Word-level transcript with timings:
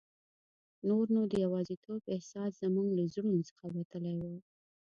نور 0.87 1.05
نو 1.15 1.21
د 1.31 1.33
یوازیتوب 1.45 2.01
احساس 2.15 2.51
زموږ 2.63 2.87
له 2.97 3.03
زړونو 3.13 3.41
څخه 3.49 3.65
وتلی 3.79 4.15
وو. 4.21 4.35